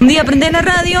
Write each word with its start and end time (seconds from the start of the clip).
Un 0.00 0.06
día 0.06 0.22
prende 0.22 0.48
la 0.52 0.62
radio 0.62 1.00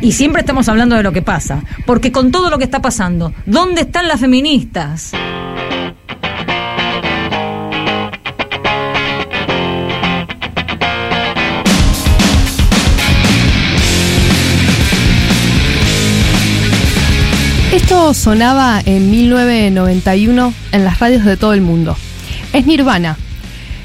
y 0.00 0.10
siempre 0.10 0.40
estamos 0.40 0.68
hablando 0.68 0.96
de 0.96 1.04
lo 1.04 1.12
que 1.12 1.22
pasa. 1.22 1.62
Porque 1.86 2.10
con 2.10 2.32
todo 2.32 2.50
lo 2.50 2.58
que 2.58 2.64
está 2.64 2.82
pasando, 2.82 3.32
¿dónde 3.46 3.82
están 3.82 4.08
las 4.08 4.18
feministas? 4.18 5.12
Esto 17.72 18.12
sonaba 18.12 18.82
en 18.84 19.08
1991 19.08 20.52
en 20.72 20.84
las 20.84 20.98
radios 20.98 21.24
de 21.24 21.36
todo 21.36 21.52
el 21.52 21.60
mundo. 21.60 21.96
Es 22.52 22.66
Nirvana, 22.66 23.16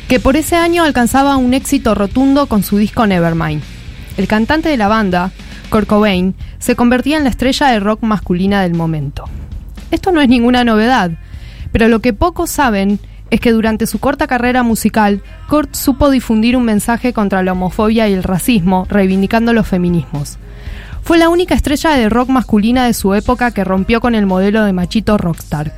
que 0.08 0.20
por 0.20 0.36
ese 0.36 0.56
año 0.56 0.84
alcanzaba 0.84 1.38
un 1.38 1.54
éxito 1.54 1.94
rotundo 1.94 2.48
con 2.48 2.64
su 2.64 2.80
disco 2.80 3.06
Nevermind. 3.06 3.77
El 4.18 4.28
cantante 4.28 4.70
de 4.70 4.78
la 4.78 4.88
banda, 4.88 5.32
Kurt 5.70 5.88
Cobain, 5.88 6.36
se 6.58 6.76
convertía 6.76 7.18
en 7.18 7.24
la 7.24 7.30
estrella 7.30 7.68
de 7.68 7.80
rock 7.80 8.02
masculina 8.02 8.64
del 8.64 8.74
momento. 8.74 9.26
Esto 9.92 10.12
no 10.12 10.22
es 10.22 10.28
ninguna 10.28 10.64
novedad, 10.64 11.12
pero 11.72 11.88
lo 11.88 12.02
que 12.02 12.14
pocos 12.14 12.50
saben 12.50 13.00
es 13.30 13.40
que 13.40 13.52
durante 13.52 13.86
su 13.86 14.00
corta 14.00 14.28
carrera 14.28 14.64
musical, 14.64 15.22
Kurt 15.50 15.76
supo 15.76 16.10
difundir 16.10 16.58
un 16.58 16.64
mensaje 16.64 17.14
contra 17.14 17.44
la 17.44 17.52
homofobia 17.52 18.08
y 18.08 18.14
el 18.14 18.24
racismo, 18.24 18.88
reivindicando 18.90 19.54
los 19.54 19.68
feminismos. 19.68 20.38
Fue 21.04 21.18
la 21.18 21.30
única 21.30 21.56
estrella 21.56 21.92
de 21.92 22.10
rock 22.10 22.30
masculina 22.30 22.86
de 22.86 22.94
su 22.94 23.14
época 23.14 23.52
que 23.52 23.64
rompió 23.64 24.02
con 24.02 24.16
el 24.16 24.26
modelo 24.26 24.64
de 24.64 24.74
machito 24.74 25.18
rockstar. 25.18 25.74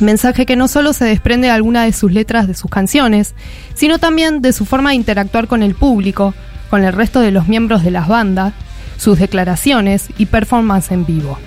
Mensaje 0.00 0.46
que 0.46 0.56
no 0.56 0.68
solo 0.68 0.92
se 0.92 1.04
desprende 1.04 1.46
de 1.46 1.52
alguna 1.52 1.84
de 1.84 1.92
sus 1.92 2.12
letras 2.12 2.48
de 2.48 2.54
sus 2.54 2.70
canciones, 2.70 3.34
sino 3.74 3.98
también 3.98 4.42
de 4.42 4.52
su 4.52 4.64
forma 4.64 4.90
de 4.90 4.96
interactuar 4.96 5.46
con 5.46 5.62
el 5.62 5.74
público, 5.74 6.34
con 6.72 6.84
el 6.84 6.94
resto 6.94 7.20
de 7.20 7.32
los 7.32 7.48
miembros 7.48 7.84
de 7.84 7.90
las 7.90 8.08
bandas, 8.08 8.54
sus 8.96 9.18
declaraciones 9.18 10.06
y 10.16 10.24
performance 10.24 10.90
en 10.90 11.04
vivo. 11.04 11.38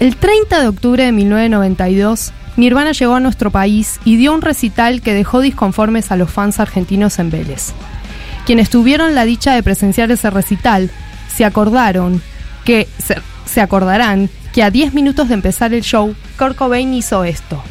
El 0.00 0.16
30 0.16 0.60
de 0.60 0.66
octubre 0.66 1.04
de 1.04 1.12
1992, 1.12 2.32
Nirvana 2.56 2.90
llegó 2.90 3.14
a 3.14 3.20
nuestro 3.20 3.52
país 3.52 4.00
y 4.04 4.16
dio 4.16 4.34
un 4.34 4.42
recital 4.42 5.00
que 5.00 5.14
dejó 5.14 5.42
disconformes 5.42 6.10
a 6.10 6.16
los 6.16 6.28
fans 6.28 6.58
argentinos 6.58 7.20
en 7.20 7.30
Vélez. 7.30 7.72
Quienes 8.44 8.68
tuvieron 8.68 9.14
la 9.14 9.24
dicha 9.24 9.54
de 9.54 9.62
presenciar 9.62 10.10
ese 10.10 10.28
recital 10.28 10.90
se 11.32 11.44
acordaron 11.44 12.20
que 12.64 12.88
se, 13.44 13.60
acordarán 13.60 14.28
que 14.52 14.64
a 14.64 14.72
10 14.72 14.92
minutos 14.92 15.28
de 15.28 15.34
empezar 15.34 15.72
el 15.72 15.82
show, 15.82 16.16
Kurt 16.36 16.56
Cobain 16.56 16.92
hizo 16.94 17.22
esto. 17.22 17.62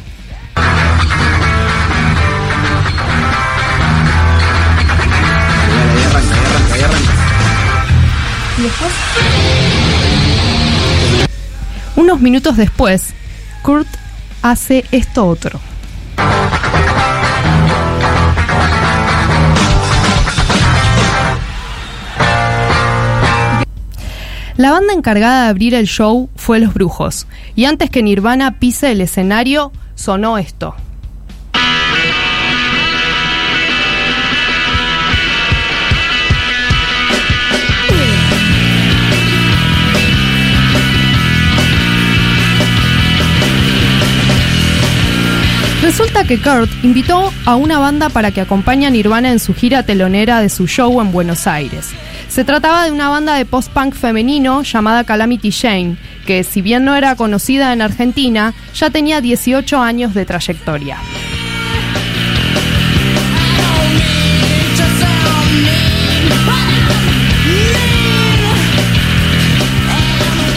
Unos 11.96 12.20
minutos 12.20 12.56
después, 12.56 13.14
Kurt 13.62 13.86
hace 14.42 14.84
esto 14.90 15.26
otro. 15.26 15.60
La 24.56 24.70
banda 24.70 24.92
encargada 24.92 25.44
de 25.44 25.48
abrir 25.48 25.74
el 25.74 25.86
show 25.86 26.28
fue 26.36 26.58
Los 26.60 26.74
Brujos, 26.74 27.26
y 27.56 27.64
antes 27.64 27.90
que 27.90 28.02
Nirvana 28.02 28.58
pise 28.58 28.92
el 28.92 29.00
escenario, 29.00 29.72
sonó 29.94 30.38
esto. 30.38 30.74
Resulta 45.82 46.22
que 46.22 46.40
Kurt 46.40 46.70
invitó 46.84 47.32
a 47.44 47.56
una 47.56 47.80
banda 47.80 48.08
para 48.08 48.30
que 48.30 48.40
acompañe 48.40 48.86
a 48.86 48.90
Nirvana 48.90 49.32
en 49.32 49.40
su 49.40 49.52
gira 49.52 49.82
telonera 49.82 50.40
de 50.40 50.48
su 50.48 50.68
show 50.68 51.00
en 51.00 51.10
Buenos 51.10 51.48
Aires. 51.48 51.90
Se 52.28 52.44
trataba 52.44 52.84
de 52.84 52.92
una 52.92 53.08
banda 53.08 53.34
de 53.34 53.44
post-punk 53.44 53.96
femenino 53.96 54.62
llamada 54.62 55.02
Calamity 55.02 55.50
Jane, 55.50 55.96
que 56.24 56.44
si 56.44 56.62
bien 56.62 56.84
no 56.84 56.94
era 56.94 57.16
conocida 57.16 57.72
en 57.72 57.82
Argentina, 57.82 58.54
ya 58.76 58.90
tenía 58.90 59.20
18 59.20 59.82
años 59.82 60.14
de 60.14 60.24
trayectoria. 60.24 60.98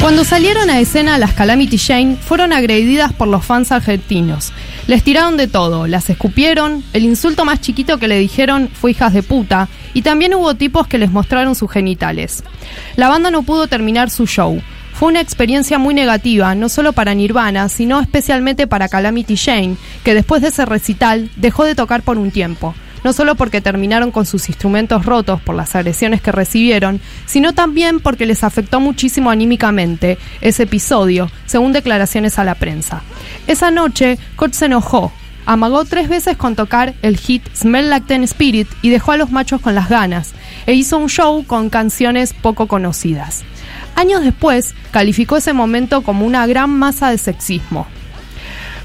Cuando 0.06 0.24
salieron 0.24 0.70
a 0.70 0.80
escena 0.80 1.18
las 1.18 1.34
Calamity 1.34 1.80
Jane 1.80 2.16
fueron 2.16 2.54
agredidas 2.54 3.12
por 3.12 3.28
los 3.28 3.44
fans 3.44 3.72
argentinos. 3.72 4.54
Les 4.88 5.02
tiraron 5.02 5.36
de 5.36 5.48
todo, 5.48 5.88
las 5.88 6.10
escupieron, 6.12 6.84
el 6.94 7.06
insulto 7.06 7.44
más 7.44 7.60
chiquito 7.60 7.98
que 7.98 8.08
le 8.08 8.20
dijeron 8.20 8.70
fue 8.72 8.92
hijas 8.92 9.14
de 9.14 9.24
puta, 9.24 9.68
y 9.96 10.04
también 10.04 10.36
hubo 10.36 10.54
tipos 10.54 10.86
que 10.86 11.00
les 11.00 11.12
mostraron 11.12 11.56
sus 11.56 11.72
genitales. 11.72 12.44
La 12.96 13.10
banda 13.10 13.32
no 13.32 13.42
pudo 13.42 13.66
terminar 13.66 14.12
su 14.12 14.28
show. 14.28 14.62
Fue 14.94 15.10
una 15.10 15.22
experiencia 15.22 15.80
muy 15.80 15.96
negativa, 15.96 16.54
no 16.54 16.70
solo 16.70 16.94
para 16.94 17.16
Nirvana, 17.16 17.68
sino 17.68 18.00
especialmente 18.00 18.68
para 18.68 18.88
Calamity 18.88 19.36
Jane, 19.36 19.76
que 20.04 20.14
después 20.14 20.44
de 20.44 20.50
ese 20.50 20.66
recital 20.66 21.32
dejó 21.36 21.64
de 21.64 21.74
tocar 21.74 22.04
por 22.04 22.20
un 22.20 22.30
tiempo 22.30 22.76
no 23.06 23.14
solo 23.14 23.36
porque 23.36 23.62
terminaron 23.62 24.10
con 24.10 24.26
sus 24.26 24.50
instrumentos 24.50 25.06
rotos 25.06 25.40
por 25.40 25.54
las 25.54 25.76
agresiones 25.76 26.24
que 26.24 26.32
recibieron, 26.32 27.00
sino 27.28 27.54
también 27.54 28.00
porque 28.00 28.26
les 28.26 28.44
afectó 28.44 28.80
muchísimo 28.80 29.30
anímicamente 29.30 30.18
ese 30.42 30.64
episodio, 30.64 31.30
según 31.46 31.72
declaraciones 31.72 32.40
a 32.40 32.44
la 32.44 32.56
prensa. 32.56 33.04
Esa 33.46 33.70
noche, 33.70 34.18
Kurt 34.36 34.54
se 34.54 34.66
enojó, 34.66 35.12
amagó 35.46 35.86
tres 35.86 36.10
veces 36.10 36.36
con 36.36 36.56
tocar 36.56 36.96
el 37.04 37.18
hit 37.18 37.44
Smell 37.56 37.92
Like 37.92 38.08
Teen 38.08 38.24
Spirit 38.24 38.68
y 38.82 38.90
dejó 38.90 39.12
a 39.12 39.18
los 39.18 39.30
machos 39.30 39.62
con 39.62 39.76
las 39.76 39.88
ganas, 39.88 40.34
e 40.66 40.74
hizo 40.74 40.98
un 40.98 41.08
show 41.08 41.46
con 41.46 41.70
canciones 41.70 42.34
poco 42.34 42.66
conocidas. 42.68 43.44
Años 43.96 44.24
después, 44.24 44.74
calificó 44.90 45.38
ese 45.38 45.54
momento 45.54 46.02
como 46.02 46.26
una 46.26 46.48
gran 46.48 46.72
masa 46.72 47.12
de 47.12 47.20
sexismo. 47.20 47.86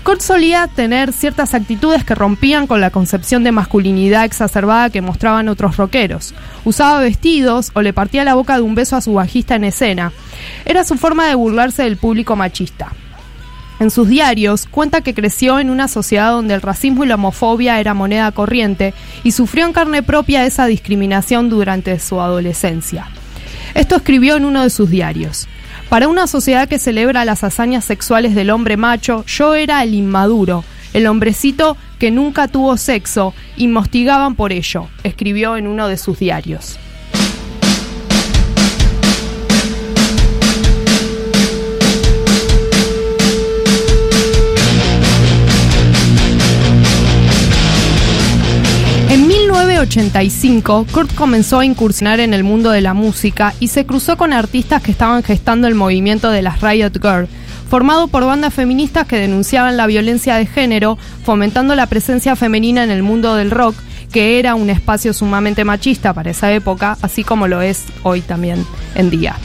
Kurt 0.04 0.22
solía 0.22 0.66
tener 0.66 1.12
ciertas 1.12 1.52
actitudes 1.52 2.04
que 2.04 2.14
rompían 2.14 2.66
con 2.66 2.80
la 2.80 2.90
concepción 2.90 3.44
de 3.44 3.52
masculinidad 3.52 4.24
exacerbada 4.24 4.88
que 4.88 5.02
mostraban 5.02 5.48
otros 5.48 5.76
rockeros. 5.76 6.34
Usaba 6.64 7.00
vestidos 7.00 7.70
o 7.74 7.82
le 7.82 7.92
partía 7.92 8.24
la 8.24 8.34
boca 8.34 8.56
de 8.56 8.62
un 8.62 8.74
beso 8.74 8.96
a 8.96 9.02
su 9.02 9.12
bajista 9.12 9.56
en 9.56 9.64
escena. 9.64 10.12
Era 10.64 10.84
su 10.84 10.96
forma 10.96 11.26
de 11.26 11.34
burlarse 11.34 11.82
del 11.82 11.98
público 11.98 12.34
machista. 12.34 12.92
En 13.78 13.90
sus 13.90 14.08
diarios 14.08 14.66
cuenta 14.70 15.02
que 15.02 15.14
creció 15.14 15.58
en 15.58 15.68
una 15.70 15.86
sociedad 15.86 16.32
donde 16.32 16.54
el 16.54 16.62
racismo 16.62 17.04
y 17.04 17.06
la 17.06 17.14
homofobia 17.16 17.78
era 17.78 17.92
moneda 17.92 18.32
corriente 18.32 18.94
y 19.22 19.32
sufrió 19.32 19.66
en 19.66 19.72
carne 19.72 20.02
propia 20.02 20.46
esa 20.46 20.66
discriminación 20.66 21.50
durante 21.50 21.98
su 21.98 22.20
adolescencia. 22.20 23.08
Esto 23.74 23.96
escribió 23.96 24.36
en 24.36 24.46
uno 24.46 24.62
de 24.62 24.70
sus 24.70 24.90
diarios. 24.90 25.46
Para 25.90 26.06
una 26.06 26.28
sociedad 26.28 26.68
que 26.68 26.78
celebra 26.78 27.24
las 27.24 27.42
hazañas 27.42 27.84
sexuales 27.84 28.36
del 28.36 28.50
hombre 28.50 28.76
macho, 28.76 29.24
yo 29.26 29.56
era 29.56 29.82
el 29.82 29.92
inmaduro, 29.92 30.62
el 30.92 31.08
hombrecito 31.08 31.76
que 31.98 32.12
nunca 32.12 32.46
tuvo 32.46 32.76
sexo 32.76 33.34
y 33.56 33.66
me 33.66 33.80
hostigaban 33.80 34.36
por 34.36 34.52
ello, 34.52 34.86
escribió 35.02 35.56
en 35.56 35.66
uno 35.66 35.88
de 35.88 35.96
sus 35.96 36.20
diarios. 36.20 36.78
1985, 49.80 50.86
Kurt 50.92 51.14
comenzó 51.14 51.60
a 51.60 51.64
incursionar 51.64 52.20
en 52.20 52.34
el 52.34 52.44
mundo 52.44 52.70
de 52.70 52.82
la 52.82 52.92
música 52.92 53.54
y 53.60 53.68
se 53.68 53.86
cruzó 53.86 54.18
con 54.18 54.34
artistas 54.34 54.82
que 54.82 54.90
estaban 54.90 55.22
gestando 55.22 55.68
el 55.68 55.74
movimiento 55.74 56.30
de 56.30 56.42
las 56.42 56.60
Riot 56.60 57.00
Girl, 57.00 57.28
formado 57.70 58.06
por 58.08 58.26
bandas 58.26 58.52
feministas 58.52 59.06
que 59.06 59.16
denunciaban 59.16 59.78
la 59.78 59.86
violencia 59.86 60.36
de 60.36 60.44
género, 60.44 60.98
fomentando 61.24 61.74
la 61.74 61.86
presencia 61.86 62.36
femenina 62.36 62.84
en 62.84 62.90
el 62.90 63.02
mundo 63.02 63.36
del 63.36 63.50
rock, 63.50 63.74
que 64.12 64.38
era 64.38 64.54
un 64.54 64.68
espacio 64.68 65.14
sumamente 65.14 65.64
machista 65.64 66.12
para 66.12 66.30
esa 66.30 66.52
época, 66.52 66.98
así 67.00 67.24
como 67.24 67.48
lo 67.48 67.62
es 67.62 67.86
hoy 68.02 68.20
también 68.20 68.66
en 68.96 69.08
día. 69.08 69.36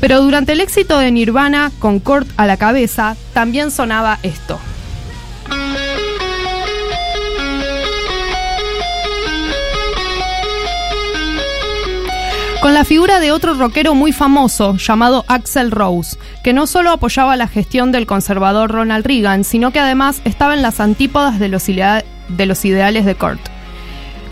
Pero 0.00 0.22
durante 0.22 0.52
el 0.52 0.60
éxito 0.60 0.98
de 0.98 1.12
Nirvana, 1.12 1.70
con 1.78 2.00
Kurt 2.00 2.26
a 2.36 2.46
la 2.48 2.56
cabeza, 2.56 3.16
también 3.32 3.70
sonaba 3.70 4.18
esto. 4.24 4.58
Con 12.68 12.74
la 12.74 12.84
figura 12.84 13.18
de 13.18 13.32
otro 13.32 13.54
rockero 13.54 13.94
muy 13.94 14.12
famoso 14.12 14.76
llamado 14.76 15.24
Axel 15.26 15.70
Rose, 15.70 16.18
que 16.44 16.52
no 16.52 16.66
solo 16.66 16.90
apoyaba 16.90 17.34
la 17.34 17.48
gestión 17.48 17.92
del 17.92 18.04
conservador 18.04 18.70
Ronald 18.70 19.06
Reagan, 19.06 19.42
sino 19.44 19.70
que 19.70 19.78
además 19.80 20.20
estaba 20.26 20.52
en 20.52 20.60
las 20.60 20.78
antípodas 20.78 21.38
de 21.38 21.48
los, 21.48 21.66
idea- 21.70 22.04
de 22.28 22.44
los 22.44 22.62
ideales 22.66 23.06
de 23.06 23.14
Kurt. 23.14 23.40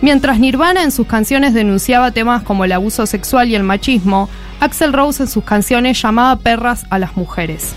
Mientras 0.02 0.38
Nirvana 0.38 0.82
en 0.82 0.92
sus 0.92 1.06
canciones 1.06 1.54
denunciaba 1.54 2.10
temas 2.10 2.42
como 2.42 2.66
el 2.66 2.72
abuso 2.72 3.06
sexual 3.06 3.48
y 3.48 3.54
el 3.54 3.62
machismo, 3.62 4.28
Axel 4.60 4.92
Rose 4.92 5.22
en 5.22 5.30
sus 5.30 5.42
canciones 5.42 5.98
llamaba 6.02 6.36
perras 6.36 6.84
a 6.90 6.98
las 6.98 7.16
mujeres. 7.16 7.72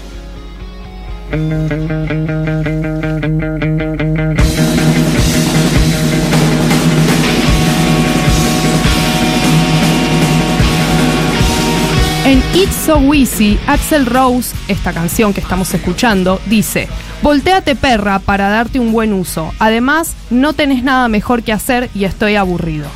It's 12.52 12.74
So 12.74 13.14
Easy, 13.14 13.60
Axel 13.68 14.08
Rose, 14.08 14.56
esta 14.68 14.92
canción 14.92 15.36
que 15.36 15.40
estamos 15.40 15.72
escuchando, 15.72 16.42
dice, 16.48 16.88
Voltéate 17.22 17.76
perra 17.76 18.18
para 18.18 18.50
darte 18.50 18.80
un 18.80 18.92
buen 18.92 19.14
uso. 19.14 19.54
Además, 19.60 20.16
no 20.32 20.54
tenés 20.54 20.84
nada 20.84 21.08
mejor 21.10 21.44
que 21.44 21.54
hacer 21.54 21.92
y 21.94 22.06
estoy 22.06 22.38
aburrido. 22.38 22.88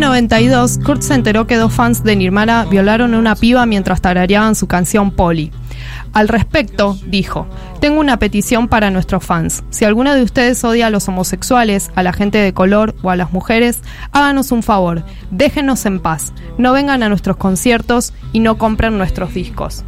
1992, 0.00 0.78
Kurt 0.82 1.02
se 1.02 1.12
enteró 1.12 1.46
que 1.46 1.56
dos 1.56 1.74
fans 1.74 2.02
de 2.02 2.16
Nirvana 2.16 2.64
violaron 2.64 3.12
a 3.12 3.18
una 3.18 3.34
piba 3.34 3.66
mientras 3.66 4.00
tarareaban 4.00 4.54
su 4.54 4.66
canción 4.66 5.10
Polly. 5.10 5.52
Al 6.14 6.28
respecto, 6.28 6.96
dijo, 7.06 7.46
tengo 7.80 8.00
una 8.00 8.18
petición 8.18 8.66
para 8.66 8.90
nuestros 8.90 9.22
fans. 9.22 9.62
Si 9.68 9.84
alguno 9.84 10.14
de 10.14 10.22
ustedes 10.22 10.64
odia 10.64 10.86
a 10.86 10.90
los 10.90 11.06
homosexuales, 11.06 11.90
a 11.96 12.02
la 12.02 12.14
gente 12.14 12.38
de 12.38 12.54
color 12.54 12.94
o 13.02 13.10
a 13.10 13.16
las 13.16 13.30
mujeres, 13.32 13.82
háganos 14.10 14.52
un 14.52 14.62
favor, 14.62 15.04
déjenos 15.30 15.84
en 15.84 16.00
paz, 16.00 16.32
no 16.56 16.72
vengan 16.72 17.02
a 17.02 17.10
nuestros 17.10 17.36
conciertos 17.36 18.14
y 18.32 18.40
no 18.40 18.56
compren 18.56 18.96
nuestros 18.96 19.34
discos. 19.34 19.84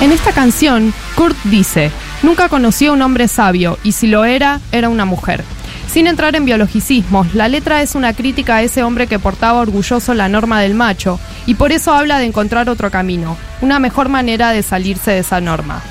En 0.00 0.12
esta 0.12 0.32
canción, 0.32 0.94
Kurt 1.14 1.36
dice, 1.44 1.90
nunca 2.22 2.48
conocí 2.48 2.86
a 2.86 2.92
un 2.92 3.02
hombre 3.02 3.28
sabio 3.28 3.78
y 3.84 3.92
si 3.92 4.06
lo 4.06 4.24
era, 4.24 4.58
era 4.72 4.88
una 4.88 5.04
mujer. 5.04 5.44
Sin 5.88 6.06
entrar 6.06 6.34
en 6.36 6.46
biologicismos, 6.46 7.34
la 7.34 7.48
letra 7.48 7.82
es 7.82 7.94
una 7.94 8.14
crítica 8.14 8.56
a 8.56 8.62
ese 8.62 8.82
hombre 8.82 9.08
que 9.08 9.18
portaba 9.18 9.60
orgulloso 9.60 10.14
la 10.14 10.30
norma 10.30 10.58
del 10.60 10.72
macho 10.72 11.20
y 11.44 11.54
por 11.54 11.70
eso 11.70 11.92
habla 11.92 12.18
de 12.18 12.24
encontrar 12.24 12.70
otro 12.70 12.90
camino, 12.90 13.36
una 13.60 13.78
mejor 13.78 14.08
manera 14.08 14.52
de 14.52 14.62
salirse 14.62 15.10
de 15.10 15.18
esa 15.18 15.42
norma. 15.42 15.82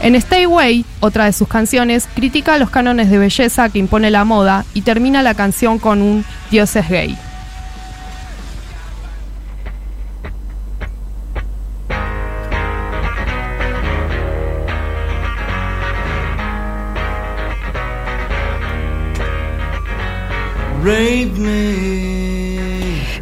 En 0.00 0.14
Stay 0.14 0.46
Way, 0.46 0.86
otra 1.00 1.26
de 1.26 1.34
sus 1.34 1.46
canciones, 1.46 2.08
critica 2.14 2.56
los 2.56 2.70
cánones 2.70 3.10
de 3.10 3.18
belleza 3.18 3.68
que 3.68 3.78
impone 3.78 4.10
la 4.10 4.24
moda 4.24 4.64
y 4.72 4.80
termina 4.80 5.22
la 5.22 5.34
canción 5.34 5.78
con 5.78 6.00
un 6.00 6.24
Dios 6.50 6.74
es 6.74 6.88
gay. 6.88 7.18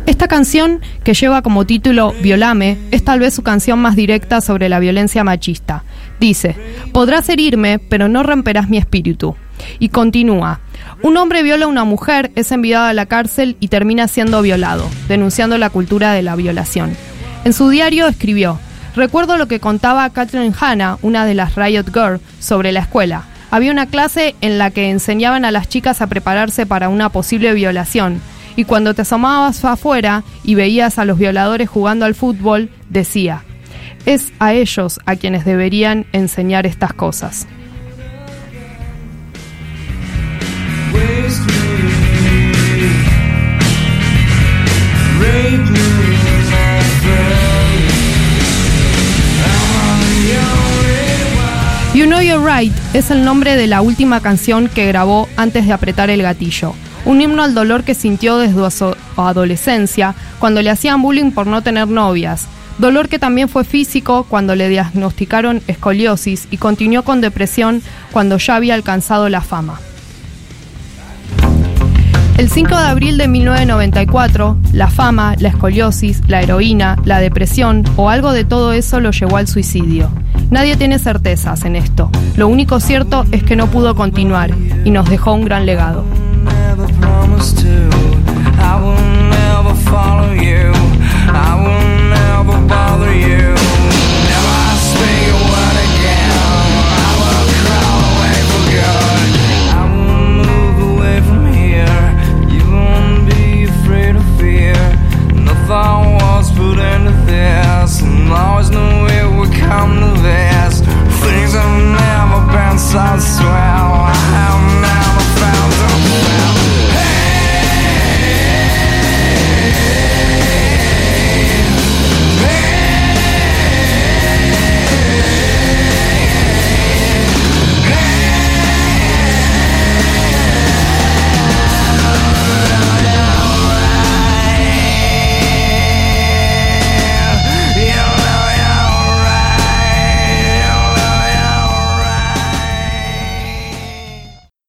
Esta 0.06 0.28
canción, 0.28 0.80
que 1.04 1.12
lleva 1.12 1.42
como 1.42 1.66
título 1.66 2.14
Violame, 2.22 2.78
es 2.90 3.04
tal 3.04 3.20
vez 3.20 3.34
su 3.34 3.42
canción 3.42 3.78
más 3.78 3.96
directa 3.96 4.40
sobre 4.40 4.70
la 4.70 4.78
violencia 4.78 5.24
machista. 5.24 5.84
Dice, 6.18 6.56
podrás 6.92 7.28
herirme, 7.28 7.78
pero 7.78 8.08
no 8.08 8.22
romperás 8.22 8.70
mi 8.70 8.78
espíritu. 8.78 9.36
Y 9.78 9.90
continúa, 9.90 10.60
un 11.02 11.18
hombre 11.18 11.42
viola 11.42 11.66
a 11.66 11.68
una 11.68 11.84
mujer, 11.84 12.32
es 12.34 12.50
enviado 12.50 12.86
a 12.86 12.94
la 12.94 13.04
cárcel 13.04 13.58
y 13.60 13.68
termina 13.68 14.08
siendo 14.08 14.40
violado, 14.40 14.88
denunciando 15.06 15.58
la 15.58 15.68
cultura 15.68 16.12
de 16.12 16.22
la 16.22 16.36
violación. 16.36 16.96
En 17.44 17.52
su 17.52 17.68
diario 17.68 18.08
escribió, 18.08 18.58
recuerdo 18.96 19.36
lo 19.36 19.48
que 19.48 19.60
contaba 19.60 20.08
Catherine 20.08 20.54
Hanna, 20.58 20.96
una 21.02 21.26
de 21.26 21.34
las 21.34 21.56
Riot 21.56 21.92
Girls, 21.92 22.22
sobre 22.38 22.72
la 22.72 22.80
escuela 22.80 23.29
había 23.50 23.72
una 23.72 23.86
clase 23.86 24.34
en 24.40 24.58
la 24.58 24.70
que 24.70 24.90
enseñaban 24.90 25.44
a 25.44 25.50
las 25.50 25.68
chicas 25.68 26.00
a 26.00 26.06
prepararse 26.06 26.66
para 26.66 26.88
una 26.88 27.08
posible 27.10 27.52
violación. 27.54 28.20
Y 28.56 28.64
cuando 28.64 28.94
te 28.94 29.02
asomabas 29.02 29.64
afuera 29.64 30.24
y 30.44 30.54
veías 30.54 30.98
a 30.98 31.04
los 31.04 31.18
violadores 31.18 31.68
jugando 31.68 32.04
al 32.04 32.14
fútbol, 32.14 32.70
decía, 32.88 33.42
es 34.06 34.32
a 34.38 34.52
ellos 34.52 34.98
a 35.06 35.16
quienes 35.16 35.44
deberían 35.44 36.06
enseñar 36.12 36.66
estas 36.66 36.92
cosas. 36.92 37.46
You 52.40 52.46
Know 52.46 52.54
You're 52.54 52.60
Right 52.60 52.72
es 52.94 53.10
el 53.10 53.22
nombre 53.22 53.54
de 53.54 53.66
la 53.66 53.82
última 53.82 54.20
canción 54.20 54.68
que 54.68 54.86
grabó 54.86 55.28
antes 55.36 55.66
de 55.66 55.74
apretar 55.74 56.08
el 56.08 56.22
gatillo. 56.22 56.74
Un 57.04 57.20
himno 57.20 57.42
al 57.42 57.54
dolor 57.54 57.84
que 57.84 57.94
sintió 57.94 58.38
desde 58.38 58.70
su 58.70 58.96
adolescencia 59.16 60.14
cuando 60.38 60.62
le 60.62 60.70
hacían 60.70 61.02
bullying 61.02 61.32
por 61.32 61.46
no 61.46 61.62
tener 61.62 61.88
novias. 61.88 62.46
Dolor 62.78 63.08
que 63.08 63.18
también 63.18 63.50
fue 63.50 63.64
físico 63.64 64.24
cuando 64.28 64.54
le 64.54 64.70
diagnosticaron 64.70 65.60
escoliosis 65.66 66.48
y 66.50 66.56
continuó 66.56 67.02
con 67.02 67.20
depresión 67.20 67.82
cuando 68.10 68.38
ya 68.38 68.56
había 68.56 68.74
alcanzado 68.74 69.28
la 69.28 69.42
fama. 69.42 69.78
El 72.38 72.48
5 72.48 72.74
de 72.74 72.84
abril 72.84 73.18
de 73.18 73.28
1994, 73.28 74.56
la 74.72 74.88
fama, 74.88 75.34
la 75.38 75.50
escoliosis, 75.50 76.22
la 76.26 76.40
heroína, 76.40 76.96
la 77.04 77.20
depresión 77.20 77.84
o 77.96 78.08
algo 78.08 78.32
de 78.32 78.46
todo 78.46 78.72
eso 78.72 78.98
lo 78.98 79.10
llevó 79.10 79.36
al 79.36 79.46
suicidio. 79.46 80.10
Nadie 80.50 80.76
tiene 80.76 80.98
certezas 80.98 81.64
en 81.64 81.76
esto. 81.76 82.10
Lo 82.36 82.48
único 82.48 82.80
cierto 82.80 83.24
es 83.30 83.42
que 83.42 83.56
no 83.56 83.68
pudo 83.68 83.94
continuar 83.94 84.50
y 84.84 84.90
nos 84.90 85.08
dejó 85.08 85.32
un 85.32 85.44
gran 85.44 85.64
legado. 85.64 86.04